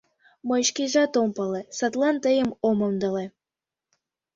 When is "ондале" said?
2.87-3.25